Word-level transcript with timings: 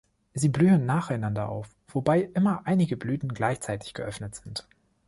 Sie 0.33 0.49
blühen 0.49 0.87
nacheinander 0.87 1.49
auf, 1.49 1.69
wobei 1.87 2.21
immer 2.33 2.63
einige 2.65 2.97
Blüten 2.97 3.35
gleichzeitig 3.35 3.93
geöffnet 3.93 4.33
sind. 4.33 4.67